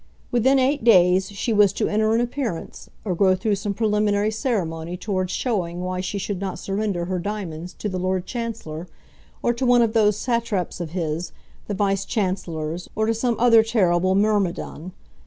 [0.31, 4.97] Within eight days she was to enter an appearance, or go through some preliminary ceremony
[4.97, 8.87] towards showing why she should not surrender her diamonds to the Lord Chancellor,
[9.43, 11.33] or to one of those satraps of his,
[11.67, 14.91] the Vice Chancellors, or to some other terrible myrmidon.